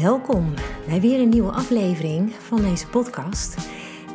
[0.00, 0.54] Welkom
[0.86, 3.56] bij weer een nieuwe aflevering van deze podcast.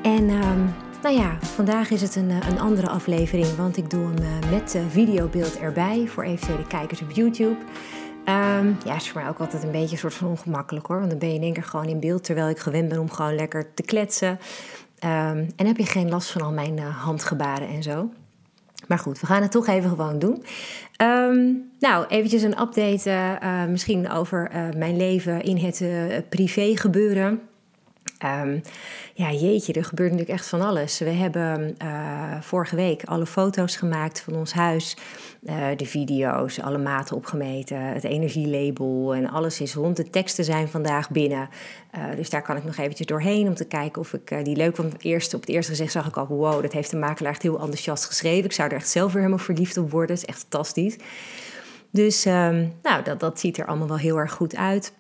[0.04, 0.66] En ehm,
[1.02, 4.52] nou ja, vandaag is het een, eh, een andere aflevering, want ik doe hem uh,
[4.52, 7.56] met videobeeld erbij voor eventuele kijkers op YouTube.
[8.26, 11.10] Um, ja, is voor mij ook altijd een beetje een soort van ongemakkelijk hoor, want
[11.10, 13.36] dan ben je in één keer gewoon in beeld terwijl ik gewend ben om gewoon
[13.36, 14.30] lekker te kletsen.
[14.30, 18.10] Um, en heb je geen last van al mijn handgebaren en zo.
[18.88, 20.44] Maar goed, we gaan het toch even gewoon doen.
[21.02, 27.42] Um, nou, eventjes een update uh, misschien over uh, mijn leven in het privé gebeuren.
[28.26, 28.62] Um,
[29.14, 31.00] ja, jeetje, er gebeurt natuurlijk echt van alles.
[31.00, 34.98] We hebben uh, vorige week alle foto's gemaakt van ons huis.
[35.44, 39.98] Uh, de video's, alle maten opgemeten, het energielabel en alles is rond.
[39.98, 41.50] De teksten zijn vandaag binnen.
[41.96, 44.76] Uh, dus daar kan ik nog eventjes doorheen om te kijken of ik die leuk
[44.76, 45.04] vond.
[45.04, 47.60] Eerst, op het eerste gezicht zag ik al, wow, dat heeft de makelaar echt heel
[47.60, 48.46] enthousiast geschreven.
[48.46, 50.16] Ik zou er echt zelf weer helemaal verliefd op worden.
[50.16, 50.98] Dat is echt fantastisch.
[51.92, 54.94] Dus um, nou, dat, dat ziet er allemaal wel heel erg goed uit.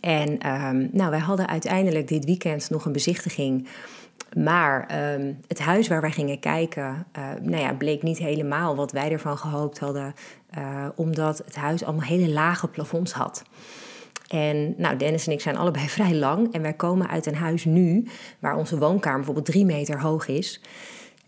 [0.00, 3.68] En um, nou, wij hadden uiteindelijk dit weekend nog een bezichtiging.
[4.36, 8.92] Maar um, het huis waar wij gingen kijken, uh, nou ja, bleek niet helemaal wat
[8.92, 10.14] wij ervan gehoopt hadden.
[10.58, 13.42] Uh, omdat het huis allemaal hele lage plafonds had.
[14.28, 16.52] En nou, Dennis en ik zijn allebei vrij lang.
[16.52, 18.06] En wij komen uit een huis nu,
[18.38, 20.60] waar onze woonkamer bijvoorbeeld drie meter hoog is.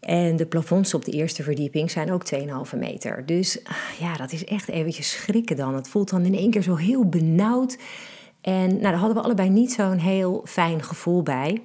[0.00, 3.26] En de plafonds op de eerste verdieping zijn ook 2,5 meter.
[3.26, 3.58] Dus
[3.98, 5.74] ja, dat is echt eventjes schrikken dan.
[5.74, 7.78] Het voelt dan in één keer zo heel benauwd.
[8.40, 11.62] En nou, daar hadden we allebei niet zo'n heel fijn gevoel bij.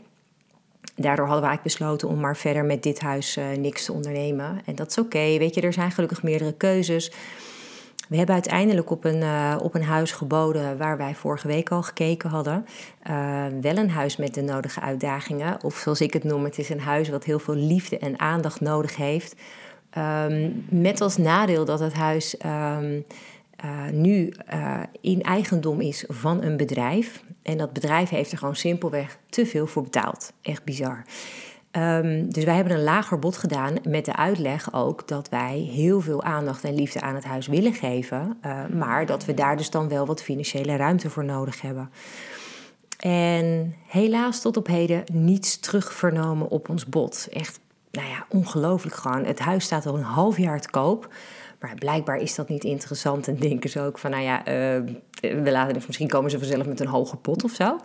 [0.96, 4.62] Daardoor hadden we eigenlijk besloten om maar verder met dit huis uh, niks te ondernemen.
[4.66, 7.12] En dat is oké, weet je, er zijn gelukkig meerdere keuzes.
[8.09, 11.84] We hebben uiteindelijk op een, uh, op een huis geboden waar wij vorige week al
[11.84, 12.66] gekeken hadden.
[13.09, 15.64] Uh, wel een huis met de nodige uitdagingen.
[15.64, 18.62] Of zoals ik het noem, het is een huis wat heel veel liefde en aandacht
[18.62, 19.36] nodig heeft.
[19.97, 23.06] Um, met als nadeel dat het huis um,
[23.66, 27.24] uh, nu uh, in eigendom is van een bedrijf.
[27.41, 30.34] En dat bedrijf heeft er gewoon simpelweg te veel voor betaald.
[30.41, 31.03] Echt bizar.
[31.78, 36.02] Um, dus wij hebben een lager bod gedaan met de uitleg ook dat wij heel
[36.02, 38.38] veel aandacht en liefde aan het huis willen geven.
[38.46, 41.90] Uh, maar dat we daar dus dan wel wat financiële ruimte voor nodig hebben.
[43.00, 47.28] En helaas tot op heden niets terugvernomen op ons bod.
[47.31, 47.59] Echt,
[47.91, 49.25] nou ja, ongelooflijk gewoon.
[49.25, 51.13] Het huis staat al een half jaar te koop.
[51.63, 54.81] Maar blijkbaar is dat niet interessant en denken ze ook van, nou ja, uh,
[55.22, 57.79] we laten het, misschien komen ze vanzelf met een hoger pot of zo.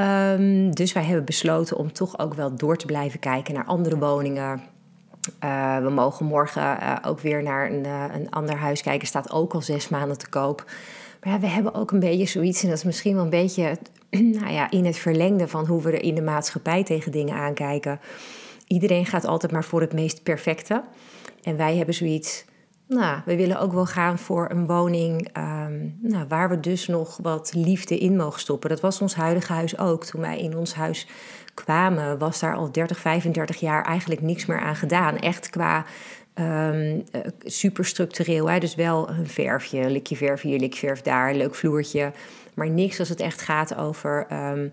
[0.00, 3.98] Um, dus wij hebben besloten om toch ook wel door te blijven kijken naar andere
[3.98, 4.62] woningen.
[5.44, 7.84] Uh, we mogen morgen uh, ook weer naar een,
[8.14, 9.06] een ander huis kijken.
[9.06, 10.64] Staat ook al zes maanden te koop.
[11.22, 13.78] Maar ja, we hebben ook een beetje zoiets, en dat is misschien wel een beetje
[14.40, 18.00] nou ja, in het verlengde van hoe we er in de maatschappij tegen dingen aankijken.
[18.66, 20.82] Iedereen gaat altijd maar voor het meest perfecte.
[21.42, 22.44] En wij hebben zoiets
[22.88, 27.18] nou, we willen ook wel gaan voor een woning um, nou, waar we dus nog
[27.22, 28.70] wat liefde in mogen stoppen.
[28.70, 30.04] Dat was ons huidige huis ook.
[30.04, 31.06] Toen wij in ons huis
[31.54, 35.18] kwamen, was daar al 30, 35 jaar eigenlijk niks meer aan gedaan.
[35.18, 35.84] Echt qua
[36.34, 38.50] um, uh, superstructureel.
[38.50, 38.58] Hè?
[38.58, 42.12] Dus wel een verfje, likje verf hier, likje verf daar, leuk vloertje.
[42.54, 44.70] Maar niks als het echt gaat over um,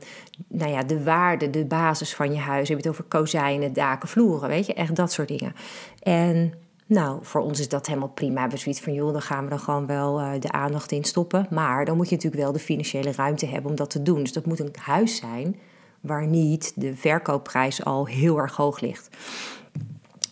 [0.48, 2.68] nou ja, de waarde, de basis van je huis.
[2.68, 5.56] Je hebt het over kozijnen, daken, vloeren, weet je, echt dat soort dingen.
[6.00, 6.54] En
[6.86, 8.48] nou, voor ons is dat helemaal prima.
[8.48, 11.48] We zoiets van, joh, dan gaan we er gewoon wel uh, de aandacht in stoppen.
[11.50, 14.20] Maar dan moet je natuurlijk wel de financiële ruimte hebben om dat te doen.
[14.20, 15.56] Dus dat moet een huis zijn
[16.02, 19.10] waar niet de verkoopprijs al heel erg hoog ligt.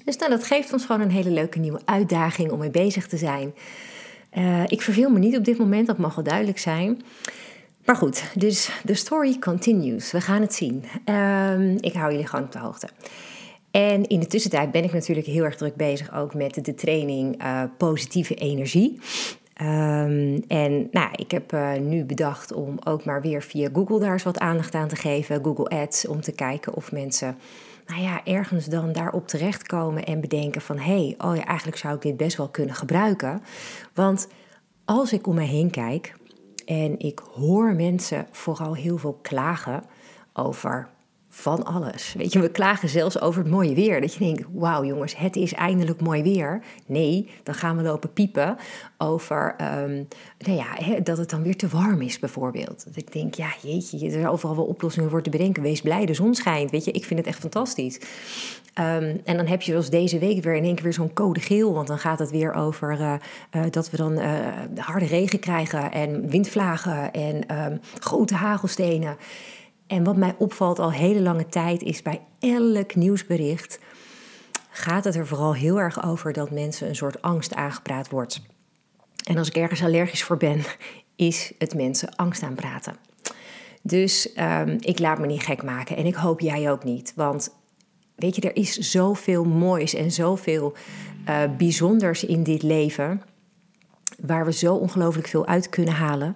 [0.05, 3.17] Dus nou, dat geeft ons gewoon een hele leuke nieuwe uitdaging om mee bezig te
[3.17, 3.53] zijn.
[4.37, 7.01] Uh, ik verveel me niet op dit moment, dat mag wel duidelijk zijn.
[7.85, 10.11] Maar goed, dus de story continues.
[10.11, 10.83] We gaan het zien.
[11.05, 12.87] Uh, ik hou jullie gewoon op de hoogte.
[13.71, 17.43] En in de tussentijd ben ik natuurlijk heel erg druk bezig ook met de training
[17.43, 18.99] uh, positieve energie.
[19.61, 24.21] Um, en nou, ik heb uh, nu bedacht om ook maar weer via Google daar
[24.23, 25.43] wat aandacht aan te geven.
[25.43, 27.37] Google Ads, om te kijken of mensen
[27.87, 30.77] nou ja, ergens dan daarop terechtkomen en bedenken van...
[30.77, 33.41] hé, hey, oh ja, eigenlijk zou ik dit best wel kunnen gebruiken.
[33.93, 34.27] Want
[34.85, 36.13] als ik om me heen kijk
[36.65, 39.83] en ik hoor mensen vooral heel veel klagen
[40.33, 40.87] over
[41.33, 42.13] van alles.
[42.17, 44.01] Weet je, we klagen zelfs over het mooie weer.
[44.01, 46.63] Dat je denkt, wauw jongens, het is eindelijk mooi weer.
[46.85, 48.57] Nee, dan gaan we lopen piepen
[48.97, 50.07] over um,
[50.37, 52.85] nou ja, dat het dan weer te warm is bijvoorbeeld.
[52.85, 55.63] Dat ik denk, ja jeetje, er zijn overal wel oplossingen voor te bedenken.
[55.63, 56.71] Wees blij, de zon schijnt.
[56.71, 57.99] Weet je, ik vind het echt fantastisch.
[58.79, 61.39] Um, en dan heb je zoals deze week weer in één keer weer zo'n code
[61.39, 61.73] geel.
[61.73, 63.13] Want dan gaat het weer over uh,
[63.51, 64.29] uh, dat we dan uh,
[64.75, 69.17] harde regen krijgen en windvlagen en um, grote hagelstenen.
[69.91, 73.79] En wat mij opvalt al hele lange tijd is bij elk nieuwsbericht
[74.69, 78.41] gaat het er vooral heel erg over dat mensen een soort angst aangepraat wordt.
[79.23, 80.61] En als ik ergens allergisch voor ben,
[81.15, 82.95] is het mensen angst aanpraten.
[83.81, 87.13] Dus um, ik laat me niet gek maken en ik hoop jij ook niet.
[87.15, 87.55] Want
[88.15, 90.73] weet je, er is zoveel moois en zoveel
[91.29, 93.21] uh, bijzonders in dit leven.
[94.19, 96.35] Waar we zo ongelooflijk veel uit kunnen halen.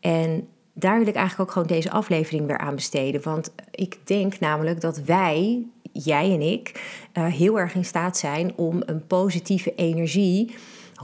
[0.00, 3.22] En daar wil ik eigenlijk ook gewoon deze aflevering weer aan besteden.
[3.22, 6.82] Want ik denk namelijk dat wij, jij en ik,
[7.18, 10.54] uh, heel erg in staat zijn om een positieve energie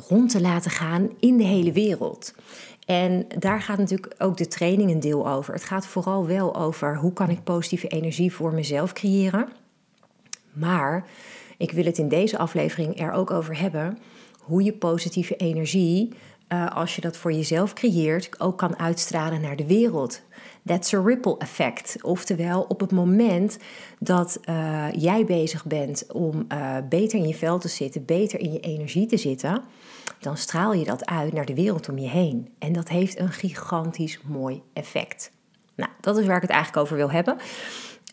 [0.09, 2.35] rond te laten gaan in de hele wereld.
[2.87, 5.55] En daar gaat natuurlijk ook de training een deel over.
[5.55, 9.49] Het gaat vooral wel over hoe kan ik positieve energie voor mezelf creëren.
[10.53, 11.07] Maar
[11.57, 13.99] ik wil het in deze aflevering er ook over hebben
[14.41, 16.13] hoe je positieve energie
[16.49, 20.23] uh, als je dat voor jezelf creëert, ook kan uitstralen naar de wereld.
[20.65, 21.97] That's a ripple effect.
[22.03, 23.59] Oftewel, op het moment
[23.99, 28.53] dat uh, jij bezig bent om uh, beter in je vel te zitten, beter in
[28.53, 29.63] je energie te zitten,
[30.19, 32.49] dan straal je dat uit naar de wereld om je heen.
[32.59, 35.31] En dat heeft een gigantisch mooi effect.
[35.75, 37.37] Nou, dat is waar ik het eigenlijk over wil hebben.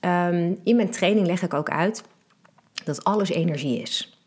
[0.06, 2.04] Um, in mijn training leg ik ook uit
[2.84, 4.18] dat alles energie is.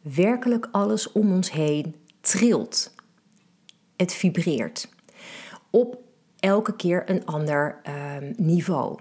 [0.00, 2.94] Werkelijk alles om ons heen trilt
[4.02, 4.88] het vibreert.
[5.70, 5.98] Op
[6.40, 7.80] elke keer een ander
[8.16, 8.98] um, niveau.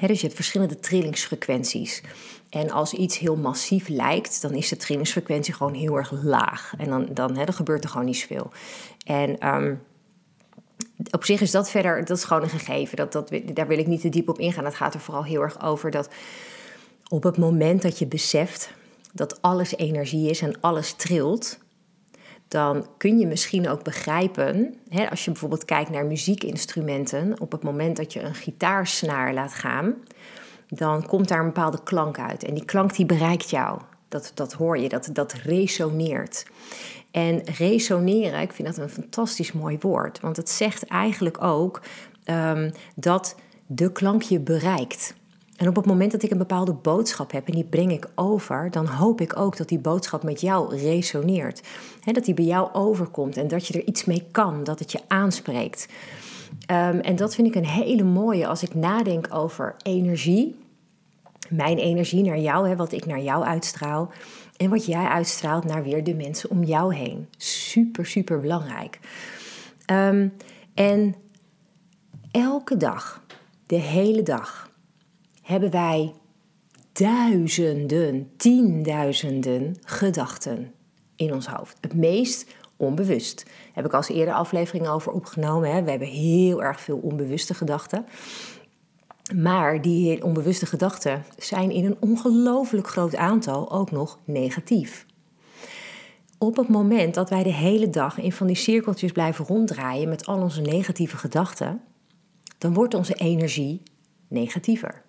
[0.00, 2.02] Dus je hebt verschillende trillingsfrequenties.
[2.48, 6.72] En als iets heel massief lijkt, dan is de trillingsfrequentie gewoon heel erg laag.
[6.78, 8.50] En dan, dan, gebeurt er gewoon niet zoveel.
[9.04, 9.82] En um,
[11.10, 12.96] op zich is dat verder, dat is gewoon een gegeven.
[12.96, 14.64] Dat, dat, daar wil ik niet te diep op ingaan.
[14.64, 16.08] Het gaat er vooral heel erg over dat
[17.08, 18.70] op het moment dat je beseft
[19.12, 21.58] dat alles energie is en alles trilt,
[22.48, 27.62] dan kun je misschien ook begrijpen, hè, als je bijvoorbeeld kijkt naar muziekinstrumenten, op het
[27.62, 29.94] moment dat je een gitaarsnaar laat gaan,
[30.68, 32.44] dan komt daar een bepaalde klank uit.
[32.44, 33.80] En die klank die bereikt jou.
[34.08, 36.46] Dat, dat hoor je, dat, dat resoneert.
[37.10, 41.80] En resoneren, ik vind dat een fantastisch mooi woord, want het zegt eigenlijk ook
[42.24, 45.14] um, dat de klank je bereikt.
[45.56, 48.70] En op het moment dat ik een bepaalde boodschap heb en die breng ik over,
[48.70, 51.62] dan hoop ik ook dat die boodschap met jou resoneert.
[52.04, 55.00] Dat die bij jou overkomt en dat je er iets mee kan, dat het je
[55.06, 55.88] aanspreekt.
[56.70, 60.56] Um, en dat vind ik een hele mooie als ik nadenk over energie.
[61.48, 64.10] Mijn energie naar jou, wat ik naar jou uitstraal.
[64.56, 67.28] En wat jij uitstraalt naar weer de mensen om jou heen.
[67.36, 68.98] Super, super belangrijk.
[69.90, 70.32] Um,
[70.74, 71.14] en
[72.30, 73.22] elke dag,
[73.66, 74.65] de hele dag
[75.46, 76.14] hebben wij
[76.92, 80.72] duizenden, tienduizenden gedachten
[81.16, 81.78] in ons hoofd.
[81.80, 83.44] Het meest onbewust.
[83.44, 85.70] Daar heb ik als eerder aflevering over opgenomen.
[85.70, 85.82] Hè.
[85.82, 88.06] We hebben heel erg veel onbewuste gedachten.
[89.34, 95.06] Maar die onbewuste gedachten zijn in een ongelooflijk groot aantal ook nog negatief.
[96.38, 100.26] Op het moment dat wij de hele dag in van die cirkeltjes blijven ronddraaien met
[100.26, 101.80] al onze negatieve gedachten,
[102.58, 103.82] dan wordt onze energie
[104.28, 105.04] negatiever.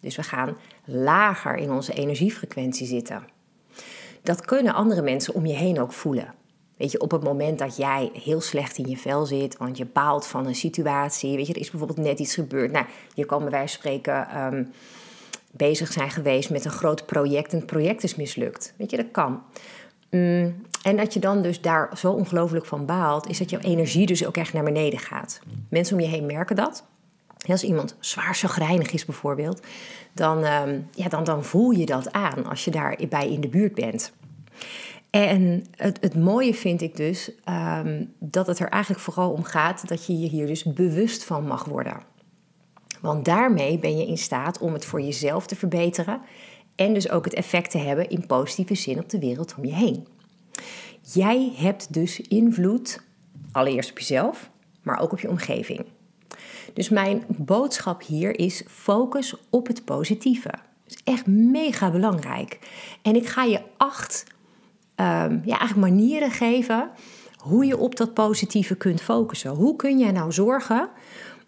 [0.00, 3.22] Dus we gaan lager in onze energiefrequentie zitten.
[4.22, 6.34] Dat kunnen andere mensen om je heen ook voelen.
[6.76, 9.84] Weet je, op het moment dat jij heel slecht in je vel zit, want je
[9.84, 12.72] baalt van een situatie, weet je, er is bijvoorbeeld net iets gebeurd.
[12.72, 14.72] Nou, je kan bij wijze van spreken um,
[15.50, 18.74] bezig zijn geweest met een groot project en het project is mislukt.
[18.76, 19.42] Weet je, dat kan.
[20.10, 24.06] Um, en dat je dan dus daar zo ongelooflijk van baalt, is dat jouw energie
[24.06, 25.40] dus ook echt naar beneden gaat.
[25.70, 26.84] Mensen om je heen merken dat.
[27.52, 28.38] Als iemand zwaar
[28.92, 29.60] is bijvoorbeeld,
[30.12, 33.74] dan, um, ja, dan, dan voel je dat aan als je daarbij in de buurt
[33.74, 34.12] bent.
[35.10, 39.88] En het, het mooie vind ik dus um, dat het er eigenlijk vooral om gaat
[39.88, 41.96] dat je je hier dus bewust van mag worden.
[43.00, 46.20] Want daarmee ben je in staat om het voor jezelf te verbeteren
[46.76, 49.74] en dus ook het effect te hebben in positieve zin op de wereld om je
[49.74, 50.06] heen.
[51.12, 53.00] Jij hebt dus invloed,
[53.52, 54.50] allereerst op jezelf,
[54.82, 55.84] maar ook op je omgeving.
[56.74, 60.50] Dus mijn boodschap hier is focus op het positieve.
[60.84, 62.58] Dat is echt mega belangrijk.
[63.02, 64.24] En ik ga je acht
[64.96, 66.90] um, ja, eigenlijk manieren geven
[67.36, 69.50] hoe je op dat positieve kunt focussen.
[69.50, 70.88] Hoe kun jij nou zorgen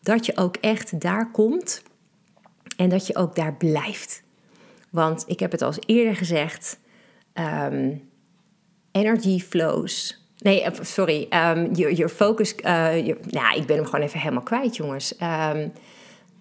[0.03, 1.83] dat je ook echt daar komt
[2.77, 4.23] En dat je ook daar blijft.
[4.91, 6.81] Want ik heb het al eerder gezegd:
[7.33, 7.95] ehm,
[8.93, 10.20] energy flows.
[10.40, 11.26] Nee, eh, sorry.
[11.30, 12.54] Um, your, your focus.
[12.54, 12.64] Uh,
[13.30, 15.14] nou, ik ben hem gewoon even helemaal kwijt, jongens.
[15.52, 15.73] Um,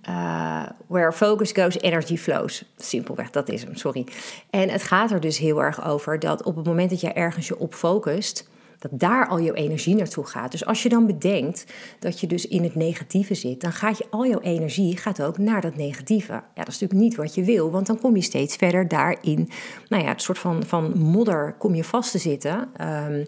[0.10, 2.66] uh, where focus goes, energy flows.
[2.78, 4.06] Simpelweg, dat is hem, sorry.
[4.50, 7.48] En het gaat er dus heel erg over dat op het moment dat jij ergens
[7.48, 10.52] je op focust, dat daar al jouw energie naartoe gaat.
[10.52, 11.66] Dus als je dan bedenkt
[12.00, 15.38] dat je dus in het negatieve zit, dan gaat je al jouw energie gaat ook
[15.38, 16.32] naar dat negatieve.
[16.32, 19.50] Ja, dat is natuurlijk niet wat je wil, want dan kom je steeds verder daarin,
[19.88, 22.70] nou ja, het soort van, van modder kom je vast te zitten.
[22.82, 23.26] Um,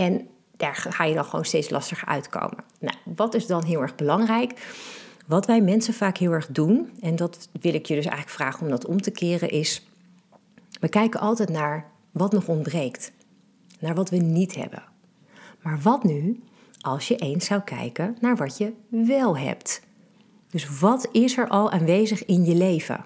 [0.00, 2.64] en daar ga je dan gewoon steeds lastiger uitkomen.
[2.78, 4.74] Nou, wat is dan heel erg belangrijk?
[5.26, 8.62] Wat wij mensen vaak heel erg doen, en dat wil ik je dus eigenlijk vragen
[8.62, 9.86] om dat om te keren, is
[10.80, 13.12] we kijken altijd naar wat nog ontbreekt,
[13.80, 14.82] naar wat we niet hebben.
[15.62, 16.42] Maar wat nu
[16.80, 19.82] als je eens zou kijken naar wat je wel hebt?
[20.50, 23.04] Dus wat is er al aanwezig in je leven?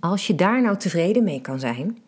[0.00, 1.98] Als je daar nou tevreden mee kan zijn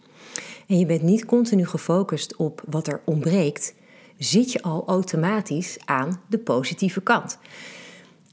[0.69, 3.75] en je bent niet continu gefocust op wat er ontbreekt,
[4.19, 7.39] zit je al automatisch aan de positieve kant.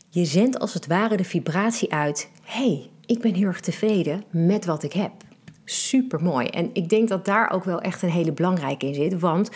[0.09, 4.65] Je zendt als het ware de vibratie uit: hey, ik ben heel erg tevreden met
[4.65, 5.11] wat ik heb.
[5.65, 6.47] Super mooi.
[6.47, 9.19] En ik denk dat daar ook wel echt een hele belangrijke in zit.
[9.19, 9.49] Want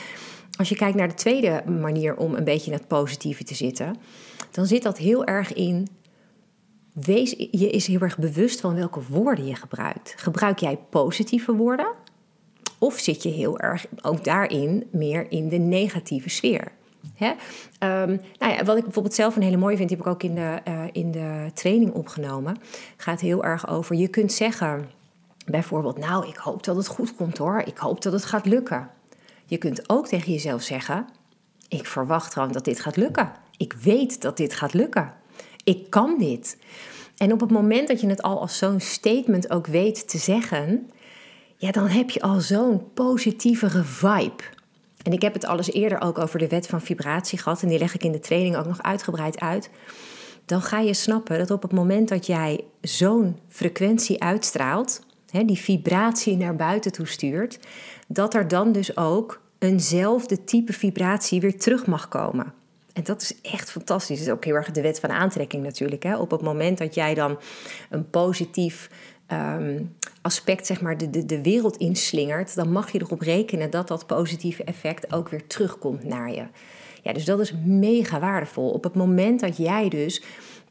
[0.57, 3.95] als je kijkt naar de tweede manier om een beetje in het positieve te zitten,
[4.51, 5.87] dan zit dat heel erg in.
[6.93, 10.13] Wees je is heel erg bewust van welke woorden je gebruikt.
[10.17, 11.87] Gebruik jij positieve woorden?
[12.79, 16.71] Of zit je heel erg ook daarin meer in de negatieve sfeer?
[17.15, 17.33] Hè?
[17.79, 20.23] Ehm, nou ja, wat ik bijvoorbeeld zelf een hele mooie vind, die heb ik ook
[20.23, 22.57] in de, uh, in de training opgenomen,
[22.97, 23.95] gaat heel erg over.
[23.95, 24.89] Je kunt zeggen,
[25.45, 28.89] bijvoorbeeld, nou, ik hoop dat het goed komt hoor, ik hoop dat het gaat lukken.
[29.49, 31.07] Je kunt ook tegen jezelf zeggen:
[31.67, 33.31] Ik verwacht gewoon dat dit gaat lukken.
[33.57, 35.13] Ik weet dat dit gaat lukken.
[35.63, 36.57] Ik kan dit.
[37.17, 40.89] En op het moment dat je het al als zo'n statement ook weet te zeggen,
[41.61, 44.43] ja, dan heb je al zo'n positievere vibe.
[45.03, 47.79] En ik heb het alles eerder ook over de wet van vibratie gehad en die
[47.79, 49.69] leg ik in de training ook nog uitgebreid uit.
[50.45, 55.57] Dan ga je snappen dat op het moment dat jij zo'n frequentie uitstraalt, hè, die
[55.57, 57.59] vibratie naar buiten toe stuurt,
[58.07, 62.53] dat er dan dus ook eenzelfde type vibratie weer terug mag komen.
[62.93, 64.17] En dat is echt fantastisch.
[64.17, 66.03] Dat is ook heel erg de wet van aantrekking natuurlijk.
[66.03, 66.17] Hè?
[66.17, 67.39] Op het moment dat jij dan
[67.89, 68.89] een positief
[69.29, 69.83] ehm,
[70.21, 74.07] aspect, zeg maar, de, de, de wereld inslingert, dan mag je erop rekenen dat dat
[74.07, 76.43] positieve effect ook weer terugkomt naar je.
[77.03, 78.69] Ja, dus dat is mega waardevol.
[78.69, 80.23] Op het moment dat jij dus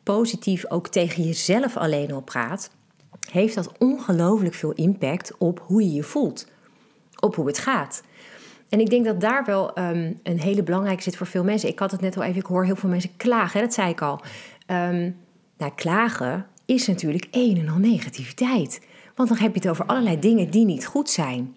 [0.03, 2.71] positief ook tegen jezelf alleen al praat,
[3.31, 6.47] heeft dat ongelooflijk veel impact op hoe je je voelt,
[7.21, 8.03] op hoe het gaat.
[8.69, 11.69] En ik denk dat daar wel ehm, een hele belangrijke zit voor veel mensen.
[11.69, 13.91] Ik had het net al even, ik hoor heel veel mensen klagen, hè, dat zei
[13.91, 14.21] ik al.
[14.67, 15.17] Um,
[15.57, 18.81] nou, klagen is natuurlijk een en al negativiteit.
[19.15, 21.55] Want dan heb je het over allerlei dingen die niet goed zijn.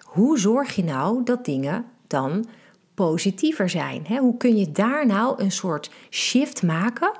[0.00, 2.46] Hoe zorg je nou dat dingen dan
[2.94, 4.18] positiever zijn?
[4.18, 7.12] Hoe kun je daar nou een soort shift maken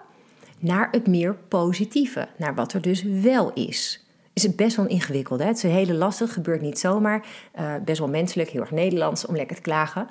[0.59, 4.07] naar het meer positieve, naar wat er dus wel is?
[4.33, 5.41] Is het best wel ingewikkeld.
[5.41, 5.47] Hè?
[5.47, 7.27] Het is een hele lastig, gebeurt niet zomaar.
[7.59, 10.07] Uh, best wel menselijk, heel erg Nederlands om lekker te klagen.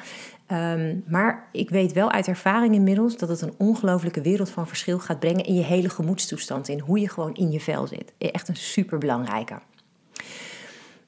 [0.52, 5.00] Um, maar ik weet wel uit ervaring inmiddels dat het een ongelofelijke wereld van verschil
[5.00, 6.68] gaat brengen in je hele gemoedstoestand.
[6.68, 8.14] In hoe je gewoon in je vel zit.
[8.18, 9.60] Echt een superbelangrijke.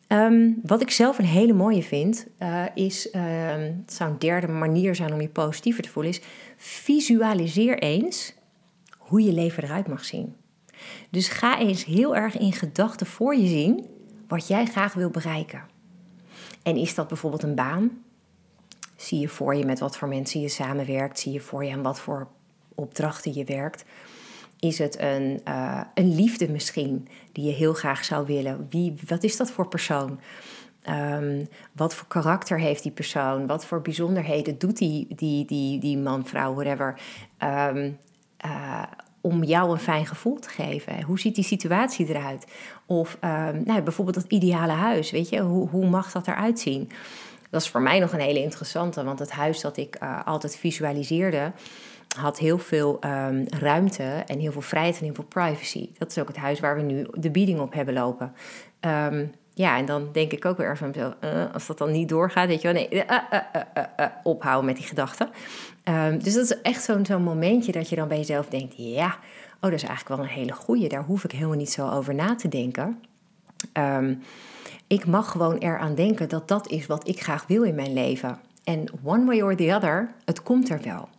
[0.08, 3.22] Um, wat ik zelf een hele mooie vind, uh, is, uh,
[3.56, 6.22] het zou een derde manier zijn om je positiever te voelen, is
[6.58, 8.34] visualiseer eens
[8.98, 10.36] hoe je leven eruit mag zien.
[11.10, 13.86] Dus ga eens heel erg in gedachten voor je zien
[14.28, 15.62] wat jij graag wil bereiken.
[16.64, 18.06] En is dat bijvoorbeeld een baan?
[18.98, 21.20] Zie je voor je met wat voor mensen je samenwerkt?
[21.20, 22.28] Zie je voor je aan wat voor
[22.76, 23.86] opdrachten je werkt?
[24.60, 28.68] Is het een, uh, een liefde misschien die je heel graag zou willen?
[28.70, 30.20] Wie, wat is dat voor persoon?
[30.90, 33.48] Um, wat voor karakter heeft die persoon?
[33.48, 37.00] Wat voor bijzonderheden doet die, die, die, die man, vrouw, whatever?
[37.44, 37.98] Um,
[38.46, 38.84] uh,
[39.22, 41.02] om jou een fijn gevoel te geven.
[41.02, 42.46] Hoe ziet die situatie eruit?
[42.86, 46.90] Of um, nou, bijvoorbeeld dat ideale huis, weet je, hoe, hoe mag dat eruit zien?
[47.50, 50.56] Dat is voor mij nog een hele interessante, want het huis dat ik uh, altijd
[50.56, 51.52] visualiseerde,
[52.18, 55.90] had heel veel um, ruimte en heel veel vrijheid en heel veel privacy.
[55.98, 58.34] Dat is ook het huis waar we nu de bieding op hebben lopen.
[58.82, 62.10] Um, ja, en dan denk ik ook weer van mezelf, uh, als dat dan niet
[62.10, 65.30] doorgaat, weet je wel, nee, uh, ophouden met die gedachten.
[65.84, 69.08] Um, dus dat is echt zo'n zo'n momentje dat je dan bij jezelf denkt, ja,
[69.56, 72.16] oh, dat is eigenlijk wel een hele goeie, daar hoef ik helemaal niet zo over
[72.16, 73.02] na te denken.
[74.88, 78.40] Ik mag gewoon eraan denken dat dat is wat ik graag wil in mijn leven.
[78.64, 81.10] En one way or the other, het komt er wel.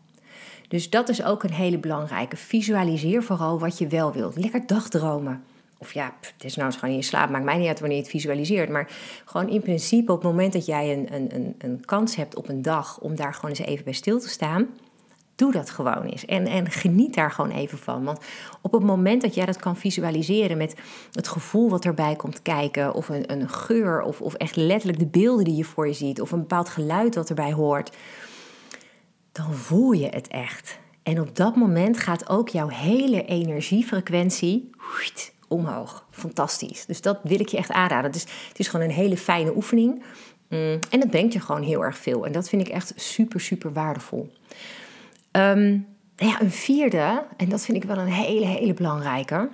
[0.69, 2.37] Dus dat is ook een hele belangrijke.
[2.37, 4.37] Visualiseer vooral wat je wel wilt.
[4.37, 5.43] Lekker dagdromen.
[5.79, 8.03] Of ja, het is nou gewoon in je slaap, maakt mij niet uit wanneer je
[8.03, 8.69] het visualiseert.
[8.69, 8.91] Maar
[9.25, 12.63] gewoon in principe op het moment dat jij een, een, een kans hebt op een
[12.63, 14.69] dag om daar gewoon eens even bij stil te staan
[15.39, 16.25] doe dat gewoon eens.
[16.25, 18.05] En, en geniet daar gewoon even van.
[18.05, 18.21] Want
[18.61, 20.75] op het moment dat jij dat kan visualiseren met
[21.13, 25.07] het gevoel wat erbij komt kijken, of een, een geur, of, of echt letterlijk de
[25.07, 27.97] beelden die je voor je ziet, of een bepaald geluid wat erbij hoort,
[29.33, 30.79] dan voel je het echt.
[31.03, 34.71] En op dat moment gaat ook jouw hele energiefrequentie
[35.49, 36.07] omhoog.
[36.11, 36.87] Fantastisch.
[36.87, 38.13] Dus dat wil ik je echt aanraden.
[38.13, 40.03] Dus het is gewoon een hele fijne oefening.
[40.49, 42.27] Mm, en het brengt je gewoon heel erg veel.
[42.27, 44.33] En dat vind ik echt super, super waardevol.
[45.33, 49.49] Um, ja, een vierde, en dat vind ik wel een hele, hele belangrijke.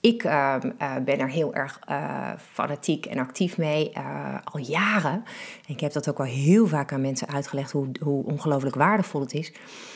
[0.00, 5.24] Ik ehm, eh, ben er heel erg uh, fanatiek en actief mee, uh, al jaren.
[5.66, 9.20] En ik heb dat ook al heel vaak aan mensen uitgelegd hoe, hoe ongelooflijk waardevol
[9.20, 9.46] het is.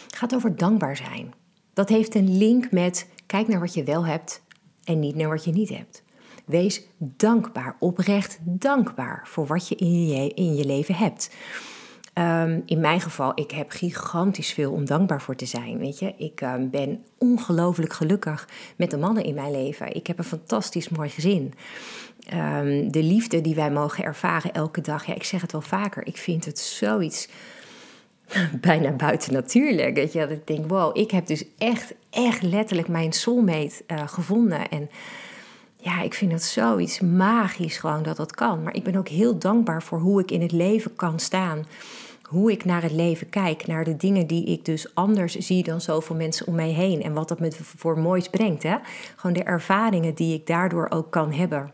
[0.04, 1.34] Het gaat over dankbaar zijn.
[1.72, 4.42] Dat heeft een link met kijk naar wat je wel hebt
[4.84, 6.02] en niet naar wat je niet hebt.
[6.44, 11.30] Wees dankbaar, oprecht dankbaar voor wat je in je, in je leven hebt.
[12.18, 15.78] Um, in mijn geval, ik heb gigantisch veel om dankbaar voor te zijn.
[15.78, 19.94] Weet je, ik um, ben ongelooflijk gelukkig met de mannen in mijn leven.
[19.94, 21.54] Ik heb een fantastisch mooi gezin.
[22.34, 25.06] Um, de liefde die wij mogen ervaren elke dag.
[25.06, 26.06] Ja, ik zeg het wel vaker.
[26.06, 27.28] Ik vind het zoiets
[28.60, 29.94] bijna buiten natuurlijk.
[29.94, 34.08] Weet je, dat ik denk, wow, ik heb dus echt, echt letterlijk mijn soulmate uh,
[34.08, 34.68] gevonden.
[34.68, 34.90] En
[35.84, 38.62] ja, ik vind het zoiets magisch gewoon dat dat kan.
[38.62, 41.64] Maar ik ben ook heel dankbaar voor hoe ik in het leven kan staan
[42.28, 45.80] hoe ik naar het leven kijk, naar de dingen die ik dus anders zie dan
[45.80, 47.02] zoveel mensen om mij heen.
[47.02, 48.62] En wat dat me voor moois brengt.
[48.62, 48.76] Hè?
[49.16, 51.72] Gewoon de ervaringen die ik daardoor ook kan hebben.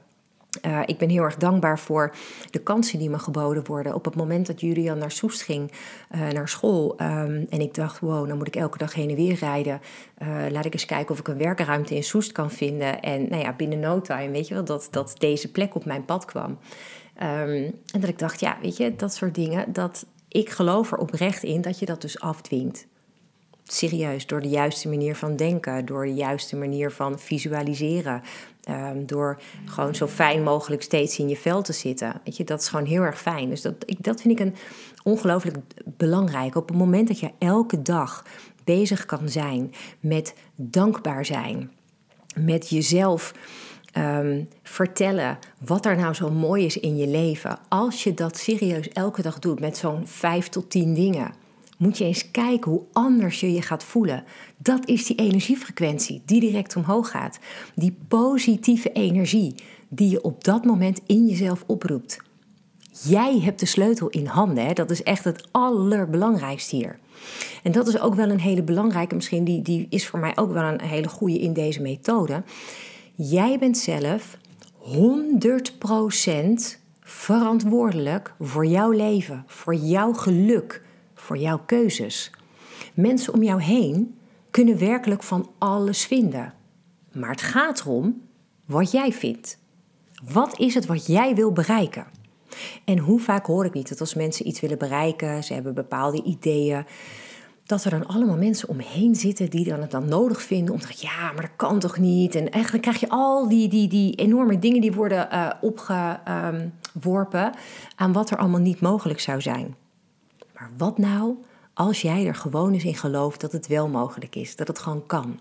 [0.66, 2.14] Uh, ik ben heel erg dankbaar voor
[2.50, 3.95] de kansen die me geboden worden.
[3.95, 5.73] Op het moment dat Julian naar Soest ging,
[6.14, 9.16] uh, naar school, um, en ik dacht: wow, dan moet ik elke dag heen en
[9.16, 9.80] weer rijden.
[10.23, 13.00] Uh, laat ik eens kijken of ik een werkruimte in Soest kan vinden.
[13.00, 16.04] En nou ja, binnen no time, weet je wel, dat, dat deze plek op mijn
[16.04, 16.59] pad kwam.
[17.23, 20.99] Um, en dat ik dacht: ja, weet je, dat soort dingen, dat, ik geloof er
[20.99, 22.87] oprecht in dat je dat dus afdwingt.
[23.73, 28.23] Serieus, door de juiste manier van denken, door de juiste manier van visualiseren,
[28.69, 32.21] um, door gewoon zo fijn mogelijk steeds in je vel te zitten.
[32.25, 33.49] Weet je, dat is gewoon heel erg fijn.
[33.49, 34.54] Dus dat, ik, dat vind ik een
[35.02, 36.56] ongelooflijk belangrijk.
[36.56, 38.25] Op het moment dat je elke dag
[38.65, 41.71] bezig kan zijn met dankbaar zijn,
[42.35, 43.35] met jezelf
[43.99, 47.59] um, vertellen wat er nou zo mooi is in je leven.
[47.69, 51.33] Als je dat serieus elke dag doet met zo'n vijf tot tien dingen,
[51.80, 54.25] moet je eens kijken hoe anders je je gaat voelen.
[54.56, 57.38] Dat is die energiefrequentie die direct omhoog gaat.
[57.75, 59.54] Die positieve energie
[59.88, 62.19] die je op dat moment in jezelf oproept.
[63.02, 64.66] Jij hebt de sleutel in handen.
[64.66, 64.73] Hè?
[64.73, 66.99] Dat is echt het allerbelangrijkste hier.
[67.62, 70.52] En dat is ook wel een hele belangrijke, misschien die, die is voor mij ook
[70.52, 72.43] wel een hele goede in deze methode
[73.23, 74.36] Jij bent zelf
[74.80, 74.88] 100%
[77.00, 80.82] verantwoordelijk voor jouw leven, voor jouw geluk,
[81.21, 82.30] voor jouw keuzes.
[82.95, 84.19] Mensen om jou heen
[84.50, 86.54] kunnen werkelijk van alles vinden.
[87.13, 88.23] Maar het gaat erom
[88.65, 89.59] wat jij vindt.
[90.33, 92.06] Wat is het wat jij wil bereiken?
[92.85, 96.23] En hoe vaak hoor ik niet dat als mensen iets willen bereiken, ze hebben bepaalde
[96.23, 96.85] ideeën,
[97.67, 100.87] dat er dan allemaal mensen omheen zitten die dan het dan nodig vinden om te
[100.87, 102.35] zeggen, ja, maar dat kan toch niet?
[102.35, 107.52] En eigenlijk krijg je al die, die, die enorme dingen die worden uh, opgeworpen
[107.97, 109.76] aan wat er allemaal niet mogelijk zou zijn.
[110.60, 111.36] Maar wat nou
[111.75, 115.06] als jij er gewoon eens in gelooft dat het wel mogelijk is, dat het gewoon
[115.06, 115.40] kan?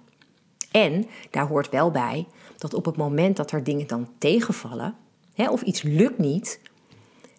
[0.71, 2.27] En daar hoort wel bij
[2.57, 4.95] dat op het moment dat er dingen dan tegenvallen,
[5.33, 6.59] hè, of iets lukt niet,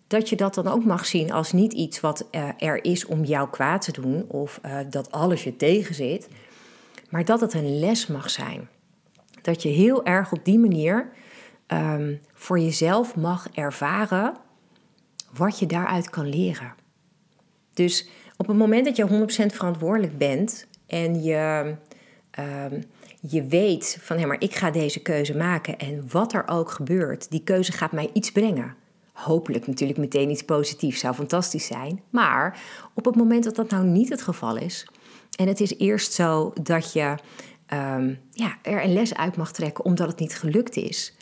[0.06, 3.24] dat je dat dan ook mag zien als niet iets wat uh, er is om
[3.24, 6.28] jou kwaad te doen of uh, dat alles je tegenzit,
[7.10, 8.68] maar dat het een les mag zijn.
[9.42, 11.12] Dat je heel erg op die manier
[11.66, 14.36] um, voor jezelf mag ervaren
[15.32, 16.79] wat je daaruit kan leren.
[17.74, 21.74] Dus op het moment dat je 100% verantwoordelijk bent en je,
[22.38, 22.82] um,
[23.20, 27.30] je weet van hé, maar ik ga deze keuze maken en wat er ook gebeurt,
[27.30, 28.74] die keuze gaat mij iets brengen.
[29.12, 32.02] Hopelijk natuurlijk meteen iets positiefs, zou fantastisch zijn.
[32.10, 32.60] Maar
[32.94, 34.86] op het moment dat dat nou niet het geval is,
[35.36, 37.14] en het is eerst zo dat je
[37.72, 41.14] um, ja, er een les uit mag trekken omdat het niet gelukt is.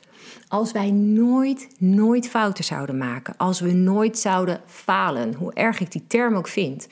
[0.48, 5.92] Als wij nooit, nooit fouten zouden maken, als we nooit zouden falen, hoe erg ik
[5.92, 6.88] die term ook vind,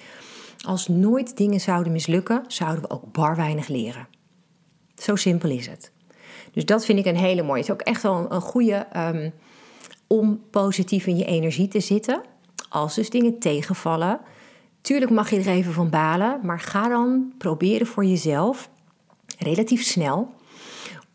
[0.66, 4.08] als nooit dingen zouden mislukken, zouden we ook bar weinig leren.
[4.96, 5.90] Zo simpel is het.
[6.52, 7.60] Dus dat vind ik een hele mooie.
[7.60, 9.32] Het is ook echt wel een, goede um,
[10.06, 12.20] om positief in je energie te zitten.
[12.68, 14.20] Als dus dingen tegenvallen.
[14.80, 18.70] Tuurlijk mag je er even van balen, maar ga dan proberen voor jezelf
[19.38, 20.34] relatief snel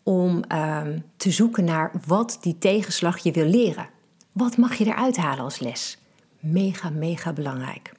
[0.03, 3.89] om ehm, te zoeken naar wat die tegenslag je wil leren.
[4.31, 5.97] Wat mag je eruit halen als les?
[6.39, 7.93] Mega, mega belangrijk.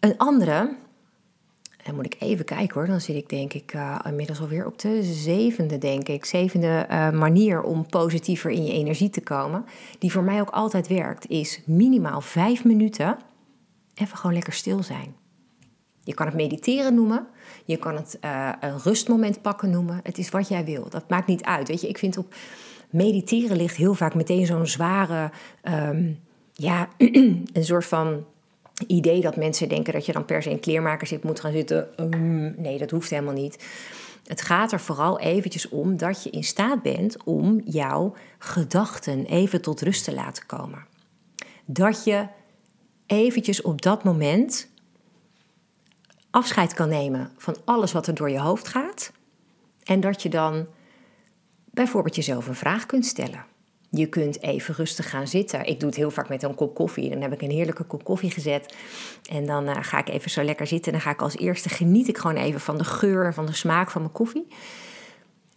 [0.00, 0.76] Een andere,
[1.84, 4.78] dan moet ik even kijken hoor, dan zit ik denk ik uh, inmiddels alweer op
[4.78, 6.24] de zevende, denk ik.
[6.24, 9.64] Zevende uh, manier om positiever in je energie te komen,
[9.98, 13.18] die voor mij ook altijd werkt, is minimaal vijf minuten
[13.94, 15.14] even gewoon lekker stil zijn.
[16.04, 17.26] Je kan het mediteren noemen,
[17.64, 20.00] je kan het uh, een rustmoment pakken noemen.
[20.02, 21.68] Het is wat jij wil, dat maakt niet uit.
[21.68, 22.34] Weet je, ik vind op
[22.90, 25.30] mediteren ligt heel vaak meteen zo'n zware,
[25.62, 26.18] um,
[26.52, 28.24] ja, een soort van
[28.86, 31.88] idee dat mensen denken dat je dan per se in kleermaker zit, moet gaan zitten.
[32.14, 33.66] Um, nee, dat hoeft helemaal niet.
[34.26, 39.62] Het gaat er vooral eventjes om dat je in staat bent om jouw gedachten even
[39.62, 40.86] tot rust te laten komen.
[41.64, 42.26] Dat je
[43.06, 44.68] eventjes op dat moment
[46.34, 49.12] afscheid kan nemen van alles wat er door je hoofd gaat.
[49.82, 50.66] En dat je dan
[51.70, 53.44] bijvoorbeeld jezelf een vraag kunt stellen.
[53.90, 55.66] Je kunt even rustig gaan zitten.
[55.66, 57.10] Ik doe het heel vaak met een kop koffie.
[57.10, 58.74] Dan heb ik een heerlijke kop koffie gezet.
[59.30, 60.92] En dan uh, ga ik even zo lekker zitten.
[60.92, 63.46] En dan ga ik als eerste geniet ik gewoon even van de geur en van
[63.46, 64.46] de smaak van mijn koffie.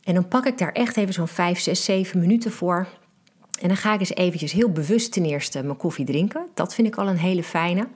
[0.03, 2.87] En dan pak ik daar echt even zo'n 5, 6, 7 minuten voor.
[3.61, 6.47] En dan ga ik eens eventjes heel bewust ten eerste mijn koffie drinken.
[6.53, 7.87] Dat vind ik al een hele fijne.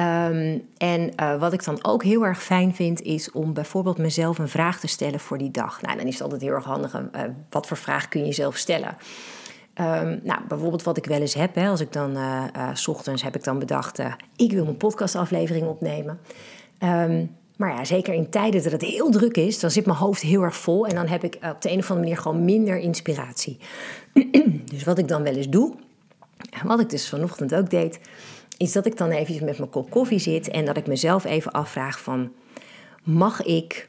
[0.00, 4.38] Um, en uh, wat ik dan ook heel erg fijn vind, is om bijvoorbeeld mezelf
[4.38, 5.82] een vraag te stellen voor die dag.
[5.82, 6.94] Nou, dan is het altijd heel erg handig.
[6.94, 8.96] Uh, wat voor vraag kun je jezelf stellen?
[9.74, 13.22] Um, nou, bijvoorbeeld wat ik wel eens heb, hè, als ik dan, uh, s ochtends
[13.22, 13.98] heb ik dan bedacht,
[14.36, 16.20] ik wil mijn podcastaflevering opnemen.
[16.78, 20.22] Um, maar ja, zeker in tijden dat het heel druk is, dan zit mijn hoofd
[20.22, 22.78] heel erg vol en dan heb ik op de een of andere manier gewoon minder
[22.78, 23.58] inspiratie.
[24.72, 25.74] dus wat ik dan wel eens doe,
[26.50, 28.00] en wat ik dus vanochtend ook deed,
[28.60, 31.52] is dat ik dan eventjes met mijn kop koffie zit en dat ik mezelf even
[31.52, 32.32] afvraag van,
[33.02, 33.88] mag ik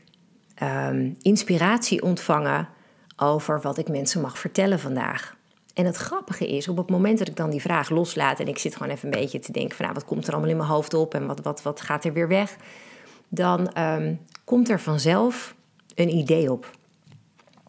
[0.64, 2.70] um, inspiratie ontvangen
[3.16, 5.36] over wat ik mensen mag vertellen vandaag?
[5.74, 8.58] En het grappige is, op het moment dat ik dan die vraag loslaat en ik
[8.58, 10.70] zit gewoon even een beetje te denken van, nou, wat komt er allemaal in mijn
[10.70, 12.56] hoofd op en wat, wat, wat gaat er weer weg?
[13.28, 15.56] Dan um, komt er vanzelf
[15.96, 16.72] een idee op.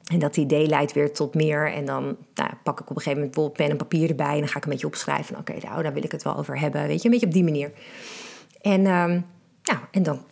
[0.07, 1.73] En dat idee leidt weer tot meer.
[1.73, 4.33] En dan nou, pak ik op een gegeven moment bijvoorbeeld pen en papier erbij.
[4.33, 5.37] En dan ga ik een beetje opschrijven.
[5.39, 6.87] Oké, nou, daar wil ik het wel over hebben.
[6.87, 7.73] Weet je, een beetje op die manier.
[8.61, 9.25] En, um,
[9.91, 10.25] en dan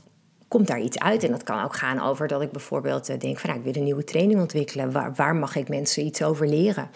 [0.48, 1.24] komt daar iets uit.
[1.24, 3.50] En dat kan ook gaan over dat ik bijvoorbeeld uh, denk van...
[3.50, 4.92] Nou, ik wil een nieuwe training ontwikkelen.
[4.92, 6.90] Waar, waar mag ik mensen iets over leren?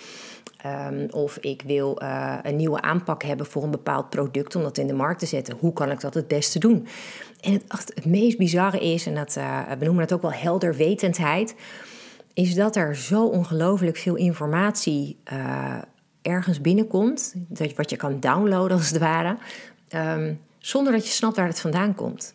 [0.91, 4.57] Um, of ik wil uh, een nieuwe aanpak hebben voor een bepaald product...
[4.57, 5.57] om dat in de markt te zetten.
[5.61, 6.87] Hoe kan ik dat het beste doen?
[7.41, 11.55] En het, het meest bizarre is, en dat, uh, we noemen het ook wel helderwetendheid
[12.35, 15.79] is dat er zo ongelooflijk veel informatie uh,
[16.23, 19.37] ergens binnenkomt, dat, wat je kan downloaden als het ware,
[19.95, 22.35] um, zonder dat je snapt waar het vandaan komt.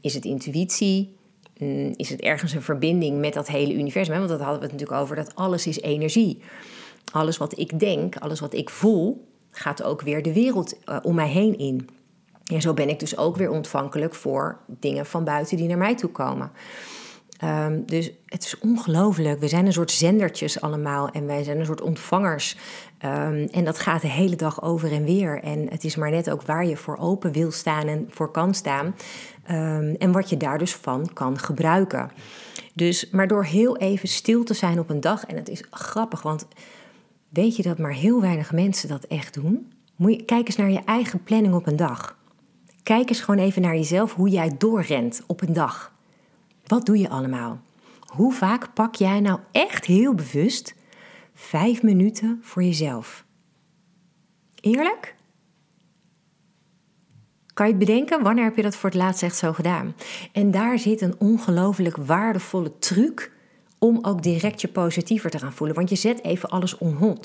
[0.00, 1.16] Is het intuïtie?
[1.58, 4.16] Mm, is het ergens een verbinding met dat hele universum?
[4.16, 6.42] Want dat hadden we het natuurlijk over, dat alles is energie.
[7.12, 11.14] Alles wat ik denk, alles wat ik voel, gaat ook weer de wereld uh, om
[11.14, 11.88] mij heen in.
[12.52, 15.96] En zo ben ik dus ook weer ontvankelijk voor dingen van buiten die naar mij
[15.96, 16.50] toe komen.
[17.44, 19.40] Um, dus het is ongelooflijk.
[19.40, 22.56] We zijn een soort zendertjes allemaal en wij zijn een soort ontvangers.
[23.04, 25.42] Um, en dat gaat de hele dag over en weer.
[25.42, 28.54] En het is maar net ook waar je voor open wil staan en voor kan
[28.54, 28.86] staan.
[29.50, 32.10] Um, en wat je daar dus van kan gebruiken.
[32.74, 36.22] Dus, maar door heel even stil te zijn op een dag, en het is grappig,
[36.22, 36.46] want
[37.28, 39.72] weet je dat maar heel weinig mensen dat echt doen?
[39.96, 42.16] Moet je, kijk eens naar je eigen planning op een dag.
[42.82, 45.92] Kijk eens gewoon even naar jezelf hoe jij doorrent op een dag.
[46.72, 47.60] Wat doe je allemaal?
[48.06, 50.74] Hoe vaak pak jij nou echt heel bewust
[51.34, 53.24] vijf minuten voor jezelf?
[54.60, 55.14] Eerlijk?
[57.54, 58.22] Kan je het bedenken?
[58.22, 59.94] Wanneer heb je dat voor het laatst echt zo gedaan?
[60.32, 63.32] En daar zit een ongelooflijk waardevolle truc
[63.78, 65.76] om ook direct je positiever te gaan voelen.
[65.76, 67.24] Want je zet even alles on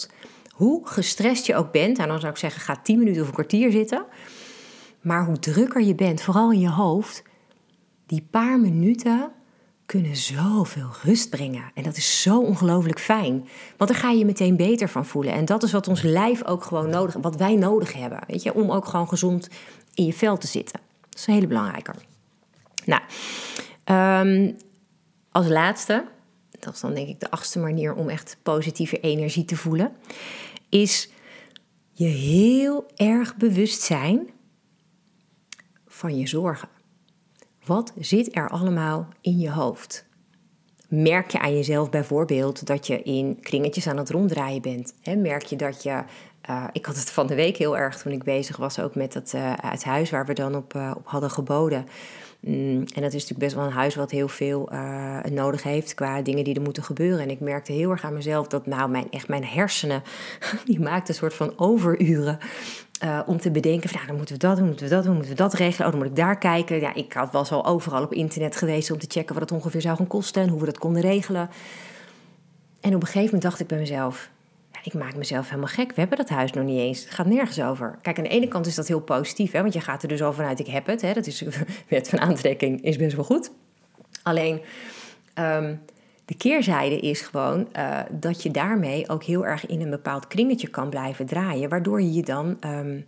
[0.50, 3.34] Hoe gestrest je ook bent, en dan zou ik zeggen, ga 10 minuten of een
[3.34, 4.06] kwartier zitten.
[5.02, 7.24] Maar hoe drukker je bent, vooral in je hoofd,
[8.06, 9.32] die paar minuten
[9.88, 11.72] kunnen zoveel rust brengen.
[11.74, 13.48] En dat is zo ongelooflijk fijn.
[13.78, 15.34] Want daar ga je je meteen beter van voelen.
[15.34, 18.20] En dat is wat ons lijf ook gewoon nodig wat wij nodig hebben.
[18.28, 19.50] Weet je, om ook gewoon gezond
[19.94, 20.80] in je vel te zitten.
[21.10, 21.94] Dat is een hele belangrijke.
[22.86, 23.02] Nou,
[24.28, 24.58] um,
[25.32, 26.06] als laatste,
[26.60, 29.92] dat is dan denk ik de achtste manier om echt positieve energie te voelen,
[30.70, 31.10] is
[31.92, 34.30] je heel erg bewust zijn
[35.88, 36.70] van je zorgen.
[37.68, 40.08] Wat zit er allemaal in je hoofd?
[40.88, 44.94] merk je aan jezelf bijvoorbeeld dat je in kringetjes aan het ronddraaien bent?
[45.04, 46.04] merk je dat je.
[46.50, 49.14] Uh, ik had het van de week heel erg toen ik bezig was ook met
[49.14, 51.88] het, uh, het huis waar we dan op, uh, op hadden geboden.
[52.40, 54.70] Mm, en dat is natuurlijk best wel een huis wat heel veel
[55.32, 57.20] nodig heeft qua dingen die er moeten gebeuren.
[57.20, 60.04] En ik merkte heel erg aan mezelf dat nou mijn, echt mijn hersenen,
[60.66, 62.38] die maakten een soort van overuren.
[63.04, 65.14] Uh, om te bedenken, van, nou, dan moeten we dat doen, moeten we dat doen,
[65.14, 65.86] moeten we dat regelen.
[65.86, 66.80] Oh, dan moet ik daar kijken.
[66.80, 69.82] Ja, ik had, was al overal op internet geweest om te checken wat het ongeveer
[69.82, 71.50] zou gaan kosten en hoe we dat konden regelen.
[72.82, 74.30] En op een gegeven moment dacht ik bij mezelf,
[74.84, 75.88] ik maak mezelf helemaal gek.
[75.88, 77.04] We hebben dat huis nog niet eens.
[77.04, 77.98] Het gaat nergens over.
[78.02, 80.22] Kijk, aan de ene kant is dat heel positief, hè, want je gaat er dus
[80.22, 81.02] al vanuit, ik heb het.
[81.02, 81.44] Hè, dat is,
[81.90, 83.52] wet van aantrekking is best wel goed.
[84.24, 84.62] Alleen,
[85.36, 85.80] um,
[86.28, 90.68] de keerzijde is gewoon uh, dat je daarmee ook heel erg in een bepaald kringetje
[90.68, 93.06] kan blijven draaien, waardoor je je dan um,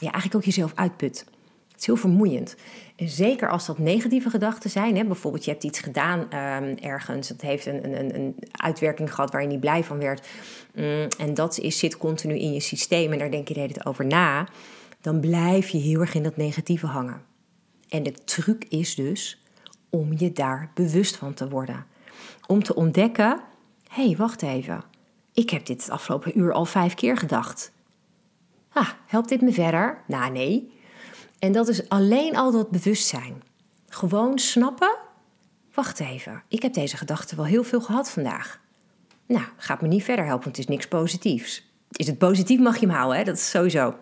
[0.00, 1.24] ja, eigenlijk ook jezelf uitput.
[1.68, 2.56] Het is heel vermoeiend.
[2.96, 4.96] En zeker als dat negatieve gedachten zijn.
[4.96, 7.28] Hè, bijvoorbeeld, je hebt iets gedaan um, ergens.
[7.28, 10.26] Het heeft een, een, een uitwerking gehad waar je niet blij van werd.
[10.74, 13.12] Mm, en dat is, zit continu in je systeem.
[13.12, 14.48] En daar denk je de hele over na.
[15.00, 17.22] Dan blijf je heel erg in dat negatieve hangen.
[17.88, 19.42] En de truc is dus
[19.90, 21.94] om je daar bewust van te worden
[22.46, 23.40] om te ontdekken:
[23.88, 24.82] hé, hey, wacht even.
[25.32, 27.72] Ik heb dit het afgelopen uur al vijf keer gedacht.
[28.72, 30.02] Ah, helpt dit me verder?
[30.06, 30.72] Nou, nee.
[31.38, 33.42] En dat is alleen al dat bewustzijn.
[33.88, 34.96] Gewoon snappen.
[35.74, 38.60] Wacht even, ik heb deze gedachte wel heel veel gehad vandaag.
[39.26, 41.64] Nou, gaat me niet verder helpen, want het is niks positiefs.
[41.90, 43.24] Is het positief, mag je hem houden, hè?
[43.24, 43.94] dat is sowieso.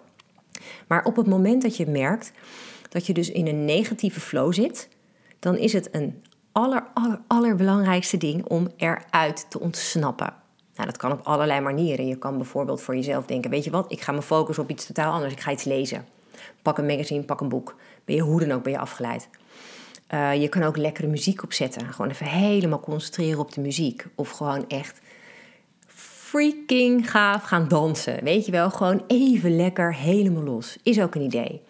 [0.87, 2.33] Maar op het moment dat je merkt
[2.89, 4.89] dat je dus in een negatieve flow zit,
[5.39, 6.23] dan is het een
[6.55, 10.33] aller, aller, allerbelangrijkste ding om eruit te ontsnappen.
[10.75, 12.07] Nou, dat kan op allerlei manieren.
[12.07, 14.87] Je kan bijvoorbeeld voor jezelf denken: Weet je wat, ik ga me focussen op iets
[14.87, 15.33] totaal anders.
[15.33, 16.07] Ik ga iets lezen.
[16.63, 17.77] Pak een magazine, pak een boek.
[18.05, 19.29] Ben je hoe dan ook ben je afgeleid.
[20.15, 21.93] Uh, je kan ook lekkere muziek opzetten.
[21.93, 24.07] Gewoon even helemaal concentreren op de muziek.
[24.15, 25.01] Of gewoon echt
[25.87, 28.25] freaking gaaf gaan dansen.
[28.25, 30.77] Weet je wel, gewoon even lekker helemaal los.
[30.83, 31.63] Is ook een idee.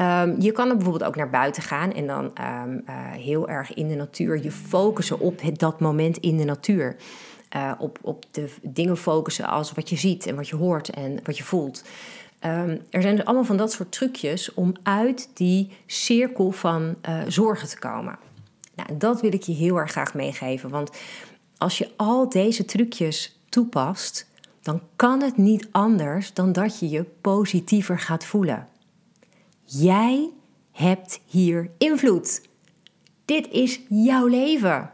[0.00, 3.74] Um, je kan er bijvoorbeeld ook naar buiten gaan en dan um, uh, heel erg
[3.74, 6.96] in de natuur je focussen op het, dat moment in de natuur.
[7.56, 11.20] Uh, op, op de dingen focussen als wat je ziet en wat je hoort en
[11.24, 11.84] wat je voelt.
[12.44, 17.20] Um, er zijn dus allemaal van dat soort trucjes om uit die cirkel van uh,
[17.26, 18.18] zorgen te komen.
[18.74, 20.70] Nou, dat wil ik je heel erg graag meegeven.
[20.70, 20.90] Want
[21.58, 24.26] als je al deze trucjes toepast,
[24.62, 28.68] dan kan het niet anders dan dat je je positiever gaat voelen.
[29.72, 30.30] Jij
[30.72, 32.48] hebt hier invloed.
[33.24, 34.90] Dit is jouw leven.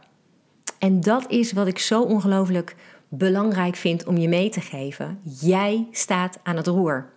[0.79, 2.77] En dat is wat ik zo ongelooflijk
[3.09, 5.21] belangrijk vind om je mee te geven.
[5.41, 7.13] Jij staat aan het roer.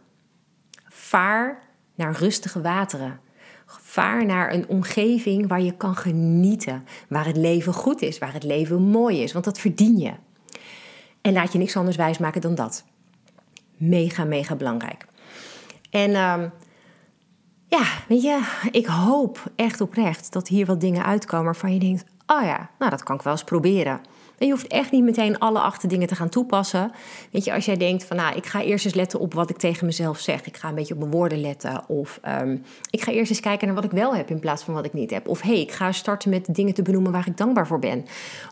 [0.87, 1.63] Vaar
[1.95, 3.19] naar rustige wateren.
[3.65, 6.83] Vaar naar een omgeving waar je kan genieten.
[7.09, 9.33] Waar het leven goed is, waar het leven mooi is.
[9.33, 10.13] Want dat verdien je.
[11.21, 12.83] En laat je niks anders wijsmaken dan dat.
[13.77, 15.05] Mega, mega belangrijk.
[15.89, 16.43] En uh,
[17.69, 22.03] ja, weet je, ik hoop echt oprecht dat hier wat dingen uitkomen waarvan je denkt:
[22.27, 24.01] oh ja, nou dat kan ik wel eens proberen.
[24.37, 26.91] En je hoeft echt niet meteen alle achter dingen te gaan toepassen.
[27.31, 29.57] Weet je, als jij denkt van nou, ik ga eerst eens letten op wat ik
[29.57, 30.45] tegen mezelf zeg.
[30.45, 31.83] Ik ga een beetje op mijn woorden letten.
[31.87, 34.73] Of um, ik ga eerst eens kijken naar wat ik wel heb in plaats van
[34.73, 35.27] wat ik niet heb.
[35.27, 38.05] Of hey, ik ga starten met dingen te benoemen waar ik dankbaar voor ben.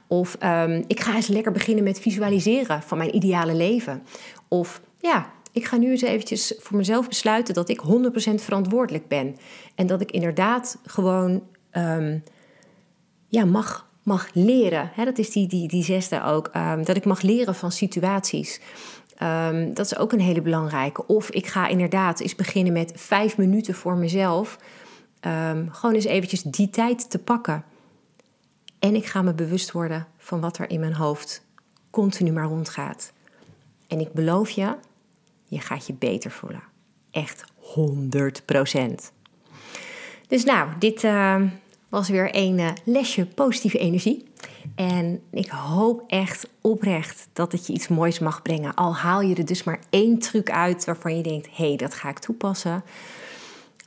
[0.07, 4.03] Of um, ik ga eens lekker beginnen met visualiseren van mijn ideale leven.
[4.47, 7.83] Of ja, ik ga nu eens eventjes voor mezelf besluiten dat ik 100%
[8.35, 9.37] verantwoordelijk ben.
[9.75, 12.23] En dat ik inderdaad gewoon um,
[13.27, 14.91] ja, mag, mag leren.
[14.95, 16.49] Dat is die, die, die zesde ook.
[16.55, 18.61] Um, dat ik mag leren van situaties.
[19.23, 21.07] Um, dat is ook een hele belangrijke.
[21.07, 24.57] Of ik ga inderdaad eens beginnen met vijf minuten voor mezelf.
[25.71, 27.63] gewoon eens eventjes die tijd te pakken.
[28.79, 31.45] En ik ga me bewust worden van wat er in mijn hoofd
[31.89, 33.11] continu maar rondgaat.
[33.87, 34.75] En ik beloof je,
[35.47, 36.63] je gaat je beter voelen.
[37.11, 39.11] Echt 100%
[40.27, 41.41] Dus nou, dit uh,
[41.89, 44.25] was weer een uh, lesje positieve energie.
[44.75, 48.73] En ik hoop echt oprecht dat het je iets moois mag brengen.
[48.73, 51.93] Al haal je er dus maar één truc uit waarvan je denkt: hé, hey, dat
[51.93, 52.83] ga ik toepassen.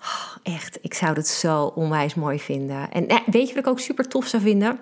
[0.01, 2.91] Oh, echt, ik zou het zo onwijs mooi vinden.
[2.91, 4.79] En eh, weet je wat ik ook super tof zou vinden?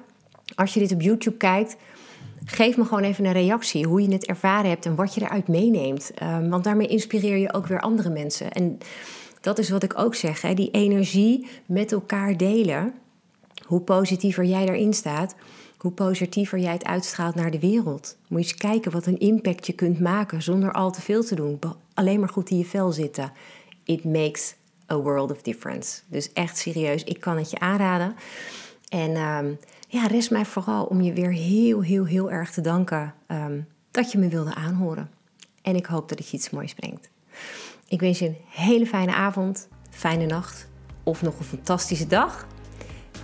[0.55, 1.77] Als je dit op YouTube kijkt,
[2.51, 5.49] Geef me gewoon even een reactie, hoe je het ervaren hebt en wat je eruit
[5.49, 6.11] meeneemt.
[6.23, 8.53] Um, want daarmee inspireer je ook weer andere mensen.
[8.53, 8.79] En
[9.41, 12.95] dat is wat ik ook zeg, hè, die energie met elkaar delen.
[13.67, 15.35] Hoe positiever jij daarin staat,
[15.77, 18.17] hoe positiever jij het uitstraalt naar de wereld.
[18.29, 21.35] Moet je eens kijken wat een impact je kunt maken zonder al te veel te
[21.35, 21.59] doen.
[21.95, 23.33] Alleen maar goed in je vel zitten.
[23.85, 24.55] It makes
[24.91, 26.01] a world of difference.
[26.07, 28.15] Dus echt serieus, ik kan het je aanraden.
[28.89, 29.59] En um,
[29.90, 34.12] ja, rest mij vooral om je weer heel, heel, heel erg te danken ehm, dat
[34.12, 35.11] je me wilde aanhoren.
[35.62, 37.11] En ik hoop dat het je iets moois brengt.
[37.88, 40.68] Ik wens je een hele fijne avond, fijne nacht
[41.03, 42.46] of nog een fantastische dag.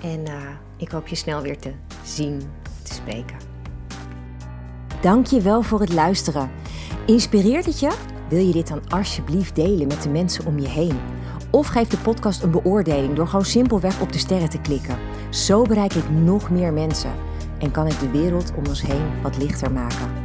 [0.03, 0.43] En uh,
[0.77, 1.73] ik hoop je snel weer te
[2.05, 2.43] zien,
[2.83, 3.37] te spreken.
[5.01, 6.51] Dank je wel voor het luisteren.
[7.07, 7.97] Inspireert het je?
[8.29, 11.01] Wil je dit dan alsjeblieft delen met de mensen om je heen?
[11.51, 14.99] Of geef de podcast een beoordeling door gewoon simpelweg op de sterren te klikken.
[15.35, 17.11] Zo bereik ik nog meer mensen
[17.59, 20.24] en kan ik de wereld om ons heen wat lichter maken.